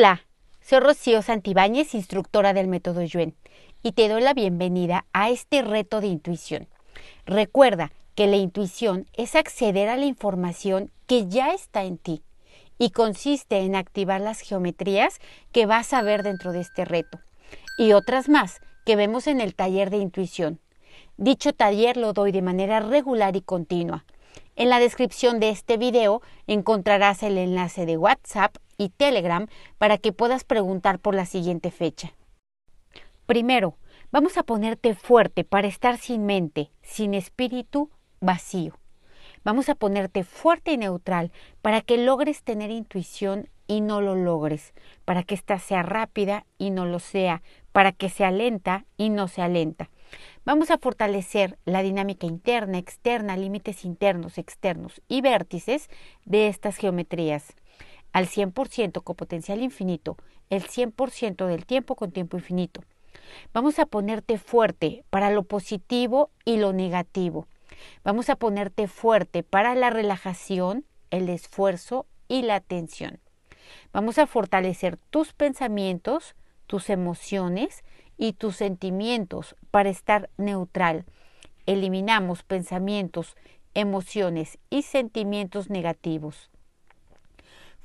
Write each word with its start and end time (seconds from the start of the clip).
Hola, 0.00 0.24
soy 0.62 0.80
Rocío 0.80 1.20
Santibáñez, 1.20 1.92
instructora 1.92 2.54
del 2.54 2.68
método 2.68 3.02
Yuen, 3.02 3.34
y 3.82 3.92
te 3.92 4.08
doy 4.08 4.22
la 4.22 4.32
bienvenida 4.32 5.04
a 5.12 5.28
este 5.28 5.60
reto 5.60 6.00
de 6.00 6.06
intuición. 6.06 6.68
Recuerda 7.26 7.92
que 8.14 8.26
la 8.26 8.36
intuición 8.36 9.06
es 9.12 9.34
acceder 9.34 9.90
a 9.90 9.98
la 9.98 10.06
información 10.06 10.90
que 11.06 11.28
ya 11.28 11.52
está 11.52 11.84
en 11.84 11.98
ti 11.98 12.22
y 12.78 12.92
consiste 12.92 13.58
en 13.58 13.76
activar 13.76 14.22
las 14.22 14.40
geometrías 14.40 15.18
que 15.52 15.66
vas 15.66 15.92
a 15.92 16.00
ver 16.00 16.22
dentro 16.22 16.52
de 16.52 16.60
este 16.60 16.86
reto 16.86 17.20
y 17.76 17.92
otras 17.92 18.30
más 18.30 18.62
que 18.86 18.96
vemos 18.96 19.26
en 19.26 19.42
el 19.42 19.54
taller 19.54 19.90
de 19.90 19.98
intuición. 19.98 20.60
Dicho 21.18 21.52
taller 21.52 21.98
lo 21.98 22.14
doy 22.14 22.32
de 22.32 22.40
manera 22.40 22.80
regular 22.80 23.36
y 23.36 23.42
continua. 23.42 24.06
En 24.56 24.70
la 24.70 24.78
descripción 24.78 25.40
de 25.40 25.50
este 25.50 25.76
video 25.76 26.22
encontrarás 26.46 27.22
el 27.22 27.36
enlace 27.36 27.84
de 27.84 27.98
WhatsApp 27.98 28.56
y 28.80 28.88
Telegram 28.88 29.46
para 29.76 29.98
que 29.98 30.12
puedas 30.12 30.42
preguntar 30.42 31.00
por 31.00 31.14
la 31.14 31.26
siguiente 31.26 31.70
fecha. 31.70 32.14
Primero, 33.26 33.76
vamos 34.10 34.38
a 34.38 34.42
ponerte 34.42 34.94
fuerte 34.94 35.44
para 35.44 35.68
estar 35.68 35.98
sin 35.98 36.24
mente, 36.24 36.70
sin 36.80 37.12
espíritu, 37.12 37.90
vacío. 38.20 38.78
Vamos 39.44 39.68
a 39.68 39.74
ponerte 39.74 40.24
fuerte 40.24 40.72
y 40.72 40.78
neutral 40.78 41.30
para 41.60 41.82
que 41.82 41.98
logres 41.98 42.42
tener 42.42 42.70
intuición 42.70 43.50
y 43.66 43.82
no 43.82 44.00
lo 44.00 44.14
logres, 44.14 44.72
para 45.04 45.24
que 45.24 45.34
ésta 45.34 45.58
sea 45.58 45.82
rápida 45.82 46.46
y 46.56 46.70
no 46.70 46.86
lo 46.86 47.00
sea, 47.00 47.42
para 47.72 47.92
que 47.92 48.08
sea 48.08 48.30
lenta 48.30 48.86
y 48.96 49.10
no 49.10 49.28
sea 49.28 49.48
lenta. 49.48 49.90
Vamos 50.46 50.70
a 50.70 50.78
fortalecer 50.78 51.58
la 51.66 51.82
dinámica 51.82 52.26
interna, 52.26 52.78
externa, 52.78 53.36
límites 53.36 53.84
internos, 53.84 54.38
externos 54.38 55.02
y 55.06 55.20
vértices 55.20 55.90
de 56.24 56.48
estas 56.48 56.76
geometrías 56.78 57.54
al 58.12 58.26
100% 58.26 59.02
con 59.02 59.16
potencial 59.16 59.62
infinito, 59.62 60.16
el 60.48 60.64
100% 60.64 61.46
del 61.46 61.66
tiempo 61.66 61.94
con 61.94 62.10
tiempo 62.12 62.36
infinito. 62.36 62.82
Vamos 63.52 63.78
a 63.78 63.86
ponerte 63.86 64.38
fuerte 64.38 65.04
para 65.10 65.30
lo 65.30 65.44
positivo 65.44 66.30
y 66.44 66.56
lo 66.56 66.72
negativo. 66.72 67.46
Vamos 68.04 68.28
a 68.30 68.36
ponerte 68.36 68.88
fuerte 68.88 69.42
para 69.42 69.74
la 69.74 69.90
relajación, 69.90 70.84
el 71.10 71.28
esfuerzo 71.28 72.06
y 72.28 72.42
la 72.42 72.56
atención. 72.56 73.20
Vamos 73.92 74.18
a 74.18 74.26
fortalecer 74.26 74.96
tus 75.10 75.32
pensamientos, 75.32 76.34
tus 76.66 76.90
emociones 76.90 77.84
y 78.16 78.34
tus 78.34 78.56
sentimientos 78.56 79.56
para 79.70 79.88
estar 79.88 80.30
neutral. 80.36 81.04
Eliminamos 81.66 82.42
pensamientos, 82.42 83.36
emociones 83.74 84.58
y 84.70 84.82
sentimientos 84.82 85.70
negativos. 85.70 86.50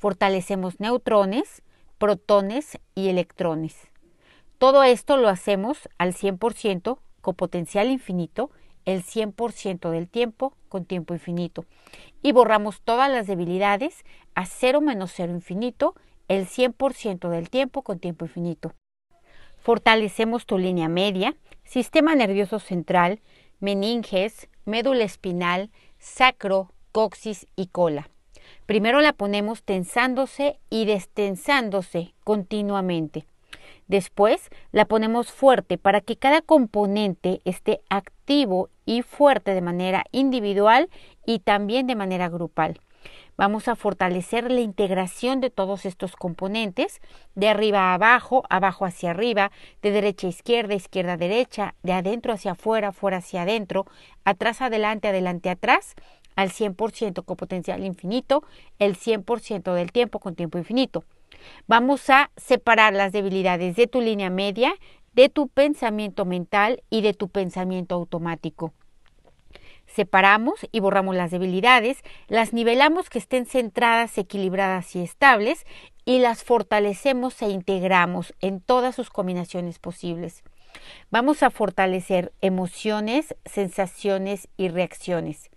Fortalecemos 0.06 0.80
neutrones, 0.80 1.64
protones 1.98 2.78
y 2.94 3.08
electrones. 3.08 3.76
Todo 4.60 4.84
esto 4.84 5.18
lo 5.18 5.30
hacemos 5.30 5.90
al 5.98 6.14
100% 6.14 7.00
con 7.22 7.34
potencial 7.34 7.90
infinito, 7.90 8.52
el 8.86 9.02
100% 9.02 9.90
del 9.90 10.08
tiempo 10.08 10.54
con 10.70 10.86
tiempo 10.86 11.16
infinito. 11.16 11.66
Y 12.22 12.34
borramos 12.34 12.82
todas 12.82 13.10
las 13.10 13.26
debilidades 13.26 14.06
a 14.36 14.46
0 14.46 14.80
menos 14.80 15.12
0 15.16 15.32
infinito, 15.32 15.96
el 16.28 16.46
100% 16.46 17.28
del 17.30 17.50
tiempo 17.50 17.82
con 17.82 17.98
tiempo 17.98 18.26
infinito. 18.26 18.76
Fortalecemos 19.58 20.46
tu 20.46 20.60
línea 20.60 20.88
media, 20.88 21.36
sistema 21.64 22.14
nervioso 22.14 22.60
central, 22.60 23.22
meninges, 23.60 24.50
médula 24.66 25.04
espinal, 25.04 25.72
sacro, 25.98 26.72
coxis 26.92 27.48
y 27.56 27.70
cola. 27.70 28.12
Primero 28.66 29.02
la 29.02 29.14
ponemos 29.14 29.64
tensándose 29.64 30.60
y 30.70 30.86
destensándose 30.86 32.14
continuamente. 32.24 33.26
Después 33.88 34.50
la 34.72 34.86
ponemos 34.86 35.32
fuerte 35.32 35.78
para 35.78 36.02
que 36.02 36.18
cada 36.18 36.42
componente 36.42 37.42
esté 37.46 37.82
activo 37.90 38.70
y 38.86 39.04
fuerte 39.04 39.54
de 39.54 39.62
manera 39.62 40.06
individual 40.12 40.90
y 41.26 41.40
también 41.40 41.86
de 41.86 41.96
manera 41.96 42.30
grupal. 42.30 42.80
Vamos 43.38 43.68
a 43.68 43.76
fortalecer 43.76 44.50
la 44.50 44.62
integración 44.62 45.42
de 45.42 45.50
todos 45.50 45.86
estos 45.86 46.16
componentes, 46.16 47.02
de 47.36 47.50
arriba 47.50 47.92
a 47.92 47.94
abajo, 47.94 48.44
abajo 48.50 48.86
hacia 48.86 49.12
arriba, 49.12 49.52
de 49.82 49.92
derecha 49.92 50.28
a 50.28 50.30
izquierda, 50.30 50.74
izquierda 50.74 51.14
a 51.14 51.18
derecha, 51.18 51.76
de 51.84 51.94
adentro 51.94 52.34
hacia 52.34 52.54
afuera, 52.54 52.94
fuera 52.94 53.18
hacia 53.18 53.42
adentro, 53.42 53.86
atrás 54.24 54.62
adelante, 54.62 55.10
adelante 55.10 55.50
atrás, 55.50 55.96
al 56.36 56.52
100% 56.52 57.24
con 57.24 57.38
potencial 57.38 57.84
infinito, 57.84 58.44
el 58.80 58.98
100% 58.98 59.74
del 59.74 59.92
tiempo 59.92 60.20
con 60.20 60.36
tiempo 60.36 60.58
infinito. 60.58 61.04
Vamos 61.68 62.10
a 62.10 62.32
separar 62.38 62.94
las 62.94 63.12
debilidades 63.12 63.76
de 63.76 63.88
tu 63.88 64.02
línea 64.02 64.30
media, 64.30 64.74
de 65.14 65.30
tu 65.30 65.48
pensamiento 65.48 66.26
mental 66.26 66.84
y 66.90 67.02
de 67.02 67.14
tu 67.14 67.30
pensamiento 67.30 67.96
automático. 67.96 68.74
Separamos 69.88 70.68
y 70.72 70.80
borramos 70.80 71.16
las 71.16 71.32
debilidades, 71.32 72.00
las 72.28 72.54
nivelamos 72.54 73.10
que 73.10 73.20
estén 73.20 73.46
centradas, 73.46 74.18
equilibradas 74.18 74.96
y 74.96 75.02
estables 75.02 75.66
y 76.04 76.20
las 76.20 76.44
fortalecemos 76.44 77.42
e 77.42 77.50
integramos 77.50 78.34
en 78.42 78.60
todas 78.60 78.96
sus 78.96 79.10
combinaciones 79.10 79.80
posibles. 79.80 80.44
Vamos 81.12 81.44
a 81.44 81.50
fortalecer 81.50 82.34
emociones, 82.42 83.36
sensaciones 83.46 84.48
y 84.58 84.70
reacciones 84.70 85.50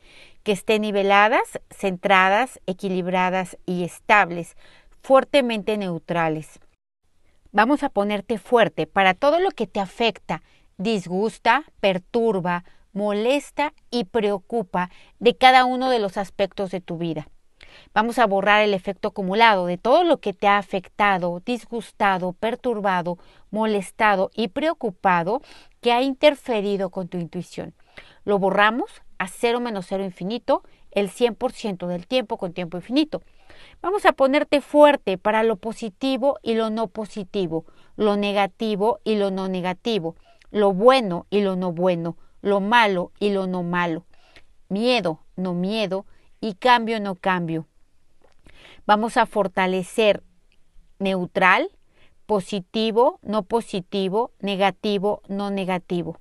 que 0.42 0.52
estén 0.52 0.82
niveladas, 0.82 1.60
centradas, 1.70 2.60
equilibradas 2.66 3.58
y 3.66 3.84
estables, 3.84 4.56
fuertemente 5.02 5.76
neutrales. 5.76 6.58
Vamos 7.52 7.82
a 7.82 7.90
ponerte 7.90 8.38
fuerte 8.38 8.86
para 8.86 9.14
todo 9.14 9.40
lo 9.40 9.50
que 9.50 9.66
te 9.66 9.80
afecta, 9.80 10.42
disgusta, 10.76 11.64
perturba, 11.80 12.64
molesta 12.92 13.74
y 13.90 14.04
preocupa 14.04 14.90
de 15.18 15.36
cada 15.36 15.64
uno 15.64 15.90
de 15.90 15.98
los 15.98 16.16
aspectos 16.16 16.70
de 16.70 16.80
tu 16.80 16.98
vida. 16.98 17.28
Vamos 17.94 18.18
a 18.18 18.26
borrar 18.26 18.62
el 18.62 18.74
efecto 18.74 19.08
acumulado 19.08 19.66
de 19.66 19.78
todo 19.78 20.04
lo 20.04 20.18
que 20.18 20.32
te 20.32 20.46
ha 20.46 20.58
afectado, 20.58 21.40
disgustado, 21.44 22.32
perturbado, 22.32 23.18
molestado 23.50 24.30
y 24.34 24.48
preocupado 24.48 25.42
que 25.80 25.92
ha 25.92 26.02
interferido 26.02 26.90
con 26.90 27.08
tu 27.08 27.18
intuición. 27.18 27.74
Lo 28.24 28.38
borramos 28.38 28.90
a 29.18 29.28
cero 29.28 29.60
menos 29.60 29.86
cero 29.88 30.04
infinito 30.04 30.62
el 30.90 31.10
100% 31.10 31.86
del 31.86 32.06
tiempo 32.06 32.36
con 32.36 32.52
tiempo 32.52 32.76
infinito. 32.76 33.22
Vamos 33.80 34.04
a 34.06 34.12
ponerte 34.12 34.60
fuerte 34.60 35.18
para 35.18 35.42
lo 35.42 35.56
positivo 35.56 36.38
y 36.42 36.54
lo 36.54 36.70
no 36.70 36.88
positivo, 36.88 37.64
lo 37.96 38.16
negativo 38.16 39.00
y 39.04 39.16
lo 39.16 39.30
no 39.30 39.48
negativo, 39.48 40.16
lo 40.50 40.72
bueno 40.72 41.26
y 41.30 41.40
lo 41.40 41.56
no 41.56 41.72
bueno, 41.72 42.16
lo 42.40 42.60
malo 42.60 43.12
y 43.18 43.30
lo 43.30 43.46
no 43.46 43.62
malo, 43.62 44.04
miedo, 44.68 45.20
no 45.36 45.54
miedo 45.54 46.06
y 46.40 46.54
cambio, 46.54 47.00
no 47.00 47.14
cambio. 47.14 47.66
Vamos 48.86 49.16
a 49.16 49.26
fortalecer 49.26 50.22
neutral, 50.98 51.70
positivo, 52.26 53.18
no 53.22 53.42
positivo, 53.42 54.32
negativo, 54.40 55.22
no 55.28 55.50
negativo. 55.50 56.18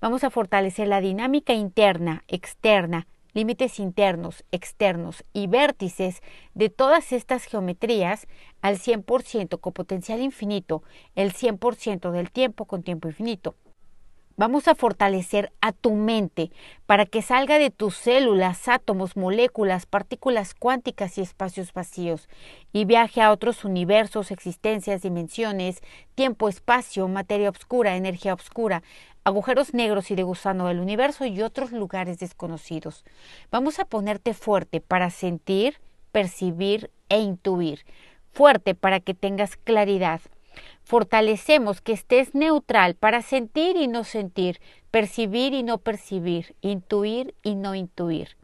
Vamos 0.00 0.24
a 0.24 0.30
fortalecer 0.30 0.88
la 0.88 1.00
dinámica 1.00 1.52
interna, 1.52 2.24
externa, 2.28 3.06
límites 3.34 3.78
internos, 3.78 4.44
externos 4.50 5.24
y 5.32 5.46
vértices 5.46 6.22
de 6.54 6.68
todas 6.68 7.12
estas 7.12 7.44
geometrías 7.44 8.26
al 8.60 8.78
100% 8.78 9.60
con 9.60 9.72
potencial 9.72 10.20
infinito, 10.20 10.82
el 11.14 11.32
100% 11.32 12.10
del 12.10 12.30
tiempo 12.30 12.66
con 12.66 12.82
tiempo 12.82 13.08
infinito. 13.08 13.54
Vamos 14.36 14.66
a 14.66 14.74
fortalecer 14.74 15.52
a 15.60 15.72
tu 15.72 15.92
mente 15.92 16.50
para 16.86 17.04
que 17.04 17.20
salga 17.20 17.58
de 17.58 17.70
tus 17.70 17.94
células, 17.94 18.66
átomos, 18.66 19.16
moléculas, 19.16 19.84
partículas 19.84 20.54
cuánticas 20.54 21.18
y 21.18 21.20
espacios 21.20 21.72
vacíos 21.74 22.28
y 22.72 22.86
viaje 22.86 23.20
a 23.20 23.30
otros 23.30 23.64
universos, 23.64 24.30
existencias, 24.30 25.02
dimensiones, 25.02 25.80
tiempo, 26.14 26.48
espacio, 26.48 27.08
materia 27.08 27.50
oscura, 27.50 27.96
energía 27.96 28.32
oscura, 28.32 28.82
agujeros 29.24 29.74
negros 29.74 30.10
y 30.10 30.14
de 30.14 30.22
gusano 30.22 30.66
del 30.66 30.80
universo 30.80 31.26
y 31.26 31.42
otros 31.42 31.70
lugares 31.70 32.18
desconocidos. 32.18 33.04
Vamos 33.50 33.78
a 33.78 33.84
ponerte 33.84 34.32
fuerte 34.32 34.80
para 34.80 35.10
sentir, 35.10 35.78
percibir 36.10 36.90
e 37.10 37.20
intuir. 37.20 37.84
Fuerte 38.32 38.74
para 38.74 39.00
que 39.00 39.12
tengas 39.12 39.56
claridad. 39.56 40.22
Fortalecemos 40.92 41.80
que 41.80 41.94
estés 41.94 42.34
neutral 42.34 42.96
para 42.96 43.22
sentir 43.22 43.78
y 43.78 43.88
no 43.88 44.04
sentir, 44.04 44.60
percibir 44.90 45.54
y 45.54 45.62
no 45.62 45.78
percibir, 45.78 46.54
intuir 46.60 47.34
y 47.42 47.54
no 47.54 47.74
intuir. 47.74 48.36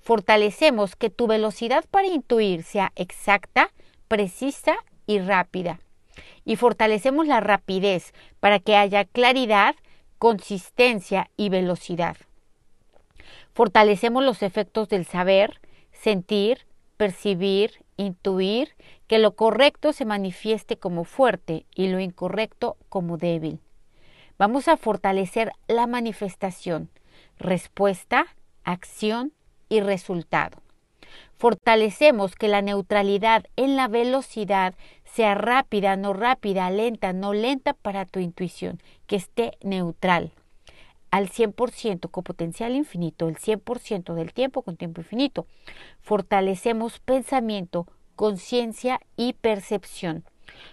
Fortalecemos 0.00 0.96
que 0.96 1.10
tu 1.10 1.28
velocidad 1.28 1.84
para 1.88 2.08
intuir 2.08 2.64
sea 2.64 2.90
exacta, 2.96 3.70
precisa 4.08 4.74
y 5.06 5.20
rápida. 5.20 5.78
Y 6.44 6.56
fortalecemos 6.56 7.28
la 7.28 7.38
rapidez 7.38 8.14
para 8.40 8.58
que 8.58 8.74
haya 8.74 9.04
claridad, 9.04 9.76
consistencia 10.18 11.30
y 11.36 11.50
velocidad. 11.50 12.16
Fortalecemos 13.54 14.24
los 14.24 14.42
efectos 14.42 14.88
del 14.88 15.04
saber, 15.04 15.60
sentir, 15.92 16.66
percibir, 16.96 17.85
intuir 17.96 18.70
que 19.06 19.18
lo 19.18 19.34
correcto 19.34 19.92
se 19.92 20.04
manifieste 20.04 20.76
como 20.76 21.04
fuerte 21.04 21.66
y 21.74 21.88
lo 21.88 22.00
incorrecto 22.00 22.76
como 22.88 23.16
débil. 23.16 23.60
Vamos 24.38 24.68
a 24.68 24.76
fortalecer 24.76 25.52
la 25.68 25.86
manifestación, 25.86 26.90
respuesta, 27.38 28.26
acción 28.64 29.32
y 29.68 29.80
resultado. 29.80 30.62
Fortalecemos 31.38 32.34
que 32.34 32.48
la 32.48 32.62
neutralidad 32.62 33.44
en 33.56 33.76
la 33.76 33.88
velocidad 33.88 34.74
sea 35.04 35.34
rápida, 35.34 35.96
no 35.96 36.12
rápida, 36.12 36.68
lenta, 36.70 37.12
no 37.12 37.32
lenta 37.32 37.72
para 37.74 38.04
tu 38.04 38.20
intuición, 38.20 38.80
que 39.06 39.16
esté 39.16 39.52
neutral 39.62 40.32
al 41.10 41.30
100% 41.30 42.10
con 42.10 42.24
potencial 42.24 42.74
infinito, 42.74 43.28
el 43.28 43.36
100% 43.36 44.14
del 44.14 44.32
tiempo 44.32 44.62
con 44.62 44.76
tiempo 44.76 45.00
infinito. 45.00 45.46
Fortalecemos 46.00 46.98
pensamiento, 47.00 47.86
conciencia 48.16 49.00
y 49.16 49.34
percepción. 49.34 50.24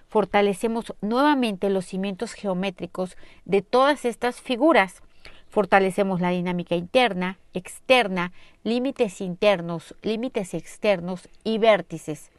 Fortalecemos 0.07 0.93
nuevamente 1.01 1.69
los 1.69 1.85
cimientos 1.85 2.33
geométricos 2.33 3.17
de 3.45 3.61
todas 3.61 4.05
estas 4.05 4.41
figuras. 4.41 5.01
Fortalecemos 5.49 6.21
la 6.21 6.29
dinámica 6.29 6.75
interna, 6.75 7.37
externa, 7.53 8.31
límites 8.63 9.21
internos, 9.21 9.95
límites 10.01 10.53
externos 10.53 11.29
y 11.43 11.57
vértices 11.57 12.31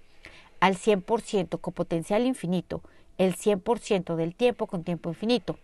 al 0.60 0.76
100% 0.76 1.60
con 1.60 1.74
potencial 1.74 2.24
infinito, 2.26 2.82
el 3.18 3.36
100% 3.36 4.16
del 4.16 4.34
tiempo 4.34 4.66
con 4.66 4.82
tiempo 4.82 5.10
infinito. 5.10 5.58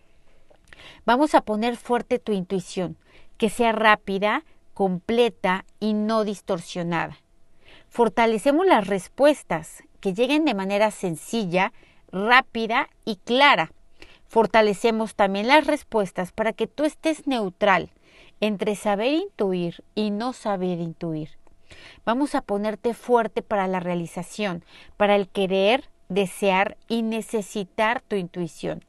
Vamos 1.05 1.35
a 1.35 1.41
poner 1.41 1.77
fuerte 1.77 2.19
tu 2.19 2.31
intuición, 2.31 2.97
que 3.37 3.49
sea 3.49 3.71
rápida, 3.71 4.43
completa 4.73 5.65
y 5.79 5.93
no 5.93 6.23
distorsionada. 6.23 7.17
Fortalecemos 7.89 8.65
las 8.65 8.87
respuestas, 8.87 9.83
que 9.99 10.13
lleguen 10.13 10.45
de 10.45 10.53
manera 10.53 10.91
sencilla, 10.91 11.73
rápida 12.11 12.89
y 13.05 13.17
clara. 13.17 13.71
Fortalecemos 14.27 15.15
también 15.15 15.47
las 15.47 15.67
respuestas 15.67 16.31
para 16.31 16.53
que 16.53 16.67
tú 16.67 16.85
estés 16.85 17.27
neutral 17.27 17.91
entre 18.39 18.75
saber 18.75 19.13
intuir 19.13 19.83
y 19.93 20.09
no 20.09 20.33
saber 20.33 20.79
intuir. 20.79 21.29
Vamos 22.05 22.35
a 22.35 22.41
ponerte 22.41 22.93
fuerte 22.93 23.41
para 23.41 23.67
la 23.67 23.79
realización, 23.79 24.63
para 24.97 25.15
el 25.15 25.29
querer, 25.29 25.89
desear 26.09 26.77
y 26.87 27.03
necesitar 27.03 28.01
tu 28.01 28.15
intuición. 28.15 28.83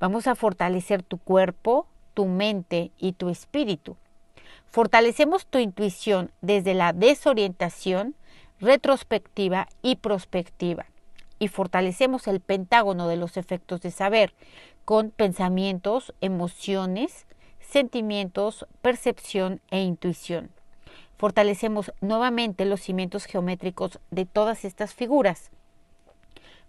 Vamos 0.00 0.26
a 0.26 0.34
fortalecer 0.34 1.02
tu 1.02 1.18
cuerpo, 1.18 1.86
tu 2.14 2.26
mente 2.26 2.90
y 2.98 3.12
tu 3.12 3.28
espíritu. 3.28 3.96
Fortalecemos 4.66 5.46
tu 5.46 5.58
intuición 5.58 6.30
desde 6.40 6.74
la 6.74 6.92
desorientación, 6.92 8.14
retrospectiva 8.60 9.68
y 9.82 9.96
prospectiva. 9.96 10.86
Y 11.38 11.48
fortalecemos 11.48 12.26
el 12.26 12.40
pentágono 12.40 13.08
de 13.08 13.16
los 13.16 13.36
efectos 13.36 13.80
de 13.80 13.90
saber 13.90 14.34
con 14.84 15.10
pensamientos, 15.10 16.12
emociones, 16.20 17.26
sentimientos, 17.60 18.66
percepción 18.82 19.60
e 19.70 19.80
intuición. 19.82 20.50
Fortalecemos 21.18 21.92
nuevamente 22.00 22.64
los 22.64 22.80
cimientos 22.80 23.24
geométricos 23.24 23.98
de 24.10 24.24
todas 24.24 24.64
estas 24.64 24.94
figuras. 24.94 25.50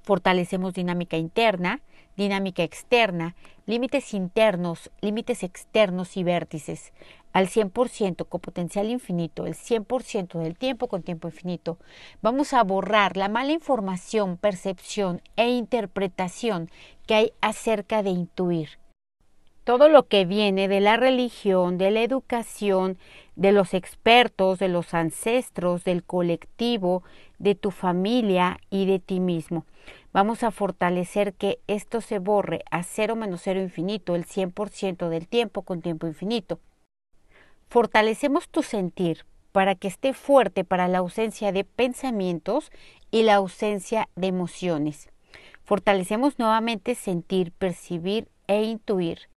Fortalecemos 0.01 0.73
dinámica 0.73 1.17
interna, 1.17 1.81
dinámica 2.19 2.63
externa, 2.63 3.35
límites 3.65 4.13
internos, 4.13 4.91
límites 4.99 5.41
externos 5.41 6.17
y 6.17 6.23
vértices, 6.23 6.91
al 7.31 7.47
100% 7.47 8.27
con 8.27 8.41
potencial 8.41 8.89
infinito, 8.89 9.45
el 9.45 9.55
100% 9.55 10.37
del 10.37 10.57
tiempo 10.57 10.87
con 10.87 11.01
tiempo 11.01 11.29
infinito. 11.29 11.77
Vamos 12.21 12.53
a 12.53 12.63
borrar 12.63 13.15
la 13.15 13.29
mala 13.29 13.53
información, 13.53 14.35
percepción 14.35 15.21
e 15.37 15.49
interpretación 15.49 16.69
que 17.07 17.15
hay 17.15 17.33
acerca 17.39 18.03
de 18.03 18.09
intuir. 18.09 18.79
Todo 19.63 19.87
lo 19.87 20.07
que 20.07 20.25
viene 20.25 20.67
de 20.67 20.81
la 20.81 20.97
religión, 20.97 21.77
de 21.77 21.91
la 21.91 22.01
educación, 22.01 22.97
de 23.39 23.53
los 23.53 23.73
expertos, 23.73 24.59
de 24.59 24.67
los 24.67 24.93
ancestros, 24.93 25.85
del 25.85 26.03
colectivo, 26.03 27.03
de 27.37 27.55
tu 27.55 27.71
familia 27.71 28.59
y 28.69 28.85
de 28.85 28.99
ti 28.99 29.21
mismo. 29.21 29.65
Vamos 30.11 30.43
a 30.43 30.51
fortalecer 30.51 31.33
que 31.33 31.59
esto 31.67 32.01
se 32.01 32.19
borre 32.19 32.63
a 32.69 32.83
cero 32.83 33.15
menos 33.15 33.41
cero 33.43 33.61
infinito, 33.61 34.15
el 34.15 34.25
100% 34.25 35.07
del 35.07 35.29
tiempo 35.29 35.61
con 35.61 35.81
tiempo 35.81 36.05
infinito. 36.05 36.59
Fortalecemos 37.69 38.49
tu 38.49 38.61
sentir 38.61 39.25
para 39.53 39.73
que 39.73 39.87
esté 39.87 40.13
fuerte 40.13 40.65
para 40.65 40.89
la 40.89 40.97
ausencia 40.97 41.53
de 41.53 41.63
pensamientos 41.63 42.73
y 43.09 43.23
la 43.23 43.35
ausencia 43.35 44.09
de 44.17 44.27
emociones. 44.27 45.07
Fortalecemos 45.63 46.39
nuevamente 46.39 46.93
sentir, 46.93 47.53
percibir 47.53 48.27
e 48.47 48.63
intuir 48.63 49.29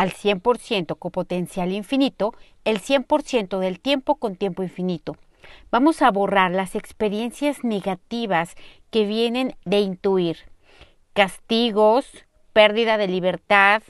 al 0.00 0.12
100% 0.14 0.98
con 0.98 1.10
potencial 1.10 1.72
infinito, 1.72 2.32
el 2.64 2.80
100% 2.80 3.58
del 3.58 3.80
tiempo 3.80 4.14
con 4.14 4.34
tiempo 4.34 4.62
infinito. 4.62 5.18
Vamos 5.70 6.00
a 6.00 6.10
borrar 6.10 6.52
las 6.52 6.74
experiencias 6.74 7.64
negativas 7.64 8.54
que 8.90 9.04
vienen 9.04 9.54
de 9.66 9.80
intuir. 9.80 10.38
Castigos, 11.12 12.06
pérdida 12.54 12.96
de 12.96 13.08
libertad, 13.08 13.82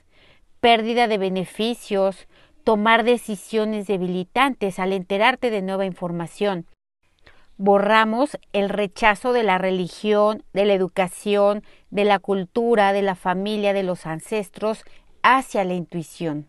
pérdida 0.58 1.06
de 1.06 1.16
beneficios, 1.16 2.26
tomar 2.64 3.04
decisiones 3.04 3.86
debilitantes 3.86 4.80
al 4.80 4.92
enterarte 4.92 5.48
de 5.50 5.62
nueva 5.62 5.86
información. 5.86 6.66
Borramos 7.56 8.36
el 8.52 8.68
rechazo 8.68 9.32
de 9.32 9.44
la 9.44 9.58
religión, 9.58 10.42
de 10.54 10.64
la 10.64 10.74
educación, 10.74 11.62
de 11.90 12.04
la 12.04 12.18
cultura, 12.18 12.92
de 12.92 13.02
la 13.02 13.14
familia, 13.14 13.72
de 13.72 13.84
los 13.84 14.06
ancestros 14.06 14.82
hacia 15.22 15.64
la 15.64 15.74
intuición. 15.74 16.48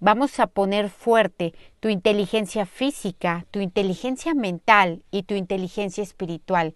Vamos 0.00 0.38
a 0.38 0.46
poner 0.46 0.90
fuerte 0.90 1.54
tu 1.80 1.88
inteligencia 1.88 2.66
física, 2.66 3.46
tu 3.50 3.58
inteligencia 3.58 4.32
mental 4.32 5.02
y 5.10 5.24
tu 5.24 5.34
inteligencia 5.34 6.04
espiritual 6.04 6.74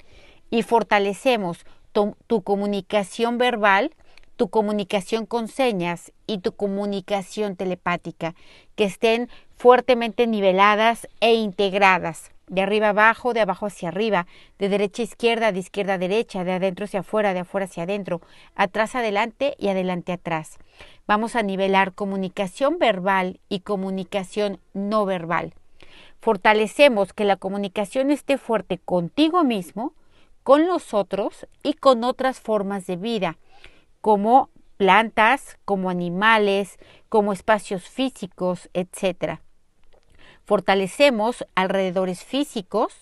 y 0.50 0.62
fortalecemos 0.62 1.64
tu, 1.92 2.43
comunicación 2.43 3.38
verbal, 3.38 3.94
tu 4.36 4.48
comunicación 4.48 5.24
con 5.24 5.46
señas 5.46 6.10
y 6.26 6.38
tu 6.38 6.52
comunicación 6.56 7.55
telepática, 7.55 8.34
que 8.74 8.84
estén 8.84 9.29
fuertemente 9.56 10.26
niveladas 10.26 11.06
e 11.20 11.34
integradas, 11.34 12.31
de 12.49 12.63
arriba 12.63 12.91
abajo, 12.91 13.32
de 13.32 13.41
abajo 13.41 13.67
hacia 13.67 13.89
arriba, 13.89 14.27
de 14.58 14.69
derecha 14.69 15.03
a 15.03 15.05
izquierda, 15.05 15.53
de 15.53 15.61
izquierda 15.61 15.94
a 15.94 15.99
derecha, 15.99 16.44
de 16.44 16.53
adentro 16.53 16.84
hacia 16.84 17.01
afuera, 17.01 17.34
de 17.34 17.41
afuera 17.41 17.67
hacia 17.67 17.84
adentro, 17.84 18.20
atrás 18.55 18.94
adelante 18.94 19.55
y 19.58 19.69
adelante 19.69 20.13
atrás. 20.13 20.58
Vamos 21.06 21.37
a 21.37 21.43
nivelar 21.43 21.94
comunicación 21.94 22.79
verbal 22.79 23.41
y 23.49 23.61
comunicación 23.61 24.61
no 24.75 25.05
verbal. 25.05 25.55
Fortalecemos 26.20 27.13
que 27.13 27.25
la 27.25 27.37
comunicación 27.37 28.11
esté 28.11 28.39
fuerte 28.39 28.79
contigo 28.79 29.43
mismo, 29.44 29.94
con 30.43 30.67
los 30.67 30.94
otros 30.94 31.46
y 31.63 31.75
con 31.75 32.05
otras 32.05 32.41
formas 32.41 32.87
de 32.87 32.96
vida, 32.96 33.39
como 34.01 34.51
plantas, 34.77 35.58
como 35.65 35.91
animales, 35.91 36.79
como 37.08 37.32
espacios 37.32 37.89
físicos, 37.89 38.69
etc. 38.75 39.41
Fortalecemos 40.44 41.46
alrededores 41.55 42.25
físicos, 42.25 42.93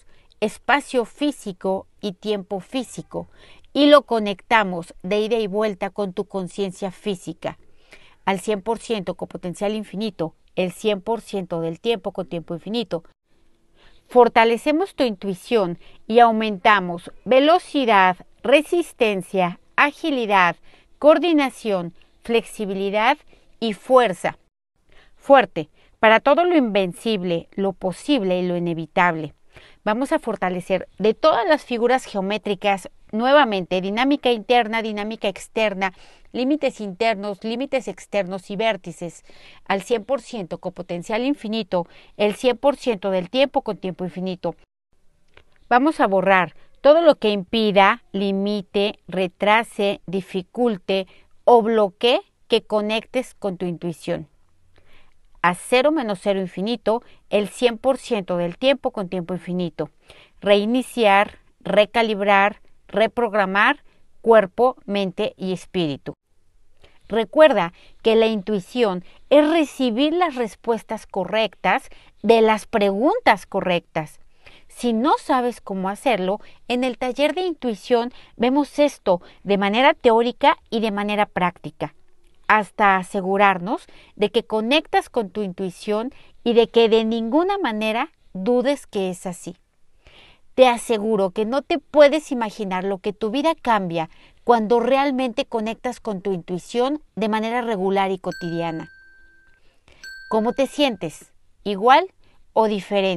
espacio 0.41 1.05
físico 1.05 1.87
y 2.01 2.13
tiempo 2.13 2.61
físico 2.61 3.29
y 3.73 3.87
lo 3.87 4.03
conectamos 4.03 4.95
de 5.03 5.21
ida 5.21 5.39
y 5.39 5.47
vuelta 5.47 5.91
con 5.91 6.13
tu 6.13 6.25
conciencia 6.25 6.91
física 6.91 7.59
al 8.25 8.41
100% 8.41 9.17
con 9.17 9.29
potencial 9.29 9.75
infinito, 9.75 10.35
el 10.55 10.73
100% 10.73 11.61
del 11.61 11.81
tiempo 11.81 12.13
con 12.13 12.29
tiempo 12.29 12.55
infinito. 12.55 13.05
Fortalecemos 14.07 14.95
tu 14.95 15.05
intuición 15.05 15.79
y 16.07 16.19
aumentamos 16.19 17.11
velocidad, 17.25 18.17
resistencia, 18.43 19.61
agilidad, 19.77 20.57
coordinación, 20.99 21.95
flexibilidad 22.23 23.19
y 23.61 23.73
fuerza. 23.73 24.39
Fuerte, 25.17 25.71
para 26.01 26.19
todo 26.19 26.45
lo 26.45 26.57
invencible, 26.57 27.49
lo 27.53 27.73
posible 27.73 28.41
y 28.41 28.47
lo 28.47 28.57
inevitable. 28.57 29.35
Vamos 29.85 30.13
a 30.13 30.19
fortalecer 30.19 30.89
de 30.99 31.15
todas 31.15 31.47
las 31.47 31.65
figuras 31.65 32.05
geométricas 32.05 32.91
nuevamente 33.13 33.81
dinámica 33.81 34.31
interna, 34.31 34.83
dinámica 34.83 35.29
externa, 35.29 35.93
límites 36.33 36.81
internos, 36.81 37.43
límites 37.45 37.89
externos 37.89 38.51
y 38.51 38.57
vértices 38.57 39.25
al 39.67 39.83
100% 39.83 40.59
con 40.59 40.73
potencial 40.73 41.25
infinito, 41.25 41.87
el 42.17 42.37
100% 42.37 43.11
del 43.11 43.31
tiempo 43.31 43.63
con 43.63 43.77
tiempo 43.77 44.05
infinito. 44.05 44.55
Vamos 45.69 46.01
a 46.01 46.07
borrar 46.07 46.55
todo 46.81 47.03
lo 47.03 47.17
que 47.17 47.31
impida, 47.31 48.03
limite, 48.13 48.99
retrase, 49.07 50.01
dificulte 50.07 51.07
o 51.45 51.63
bloquee 51.63 52.21
que 52.49 52.63
conectes 52.63 53.35
con 53.35 53.57
tu 53.57 53.67
intuición. 53.67 54.29
A 55.43 55.55
cero 55.55 55.91
menos 55.91 56.21
cero 56.23 56.41
infinito, 56.41 57.03
el 57.31 57.49
100% 57.49 58.37
del 58.37 58.59
tiempo 58.59 58.91
con 58.91 59.09
tiempo 59.09 59.35
infinito. 59.35 59.91
Reiniciar, 60.41 61.39
recalibrar, 61.61 62.61
reprogramar 62.89 63.83
cuerpo, 64.21 64.77
mente 64.85 65.35
y 65.37 65.53
espíritu. 65.53 66.15
Recuerda 67.09 67.73
que 68.03 68.15
la 68.15 68.27
intuición 68.27 69.05
es 69.31 69.49
recibir 69.49 70.13
las 70.13 70.37
respuestas 70.37 71.07
correctas 71.07 71.89
de 72.23 72.41
las 72.41 72.67
preguntas 72.67 73.47
correctas. 73.47 74.21
Si 74.69 74.93
no 74.93 75.15
sabes 75.19 75.61
cómo 75.61 75.89
hacerlo, 75.89 76.39
en 76.69 76.85
el 76.85 76.99
taller 76.99 77.35
de 77.35 77.43
intuición 77.43 78.13
vemos 78.37 78.79
esto 78.79 79.21
de 79.43 79.59
manera 79.59 79.95
teórica 79.95 80.57
y 80.71 80.81
de 80.81 80.93
manera 80.93 81.27
práctica, 81.27 81.95
hasta 82.51 82.97
asegurarnos 82.97 83.87
de 84.17 84.33
que 84.33 84.43
conectas 84.43 85.09
con 85.09 85.31
tu 85.31 85.43
intuición 85.43 86.13
y 86.43 86.55
de 86.55 86.69
que 86.69 86.89
de 86.89 87.05
ninguna 87.05 87.59
manera 87.59 88.11
dudes 88.33 88.89
que 88.89 89.09
es 89.09 89.25
así. 89.25 89.57
Te 90.57 90.67
aseguro 90.67 91.31
que 91.31 91.45
no 91.45 91.63
te 91.63 91.79
puedes 91.79 92.33
imaginar 92.33 92.83
lo 92.83 92.99
que 92.99 93.13
tu 93.13 93.31
vida 93.31 93.55
cambia 93.55 94.11
cuando 94.43 94.81
realmente 94.81 95.45
conectas 95.45 96.01
con 96.01 96.23
tu 96.23 96.33
intuición 96.33 97.01
de 97.15 97.29
manera 97.29 97.63
regular 97.63 98.11
y 98.11 98.19
cotidiana. 98.19 98.89
¿Cómo 100.29 100.53
te 100.53 100.67
sientes? 100.67 101.33
¿Igual 101.63 102.09
o 102.53 102.67
diferente? 102.67 103.11